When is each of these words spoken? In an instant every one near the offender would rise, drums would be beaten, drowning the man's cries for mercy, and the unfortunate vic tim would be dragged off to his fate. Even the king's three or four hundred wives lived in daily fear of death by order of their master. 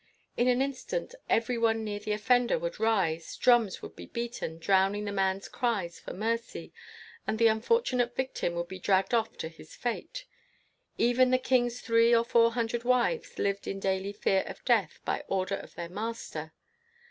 In 0.35 0.47
an 0.47 0.63
instant 0.63 1.13
every 1.29 1.59
one 1.59 1.83
near 1.83 1.99
the 1.99 2.11
offender 2.13 2.57
would 2.57 2.79
rise, 2.79 3.37
drums 3.37 3.83
would 3.83 3.95
be 3.95 4.07
beaten, 4.07 4.57
drowning 4.57 5.05
the 5.05 5.11
man's 5.11 5.47
cries 5.47 5.99
for 5.99 6.11
mercy, 6.11 6.73
and 7.27 7.37
the 7.37 7.45
unfortunate 7.45 8.15
vic 8.15 8.33
tim 8.33 8.55
would 8.55 8.67
be 8.67 8.79
dragged 8.79 9.13
off 9.13 9.37
to 9.37 9.47
his 9.47 9.75
fate. 9.75 10.25
Even 10.97 11.29
the 11.29 11.37
king's 11.37 11.81
three 11.81 12.15
or 12.15 12.25
four 12.25 12.53
hundred 12.53 12.83
wives 12.83 13.37
lived 13.37 13.67
in 13.67 13.79
daily 13.79 14.11
fear 14.11 14.41
of 14.47 14.65
death 14.65 14.97
by 15.05 15.23
order 15.27 15.57
of 15.57 15.75
their 15.75 15.87
master. 15.89 16.51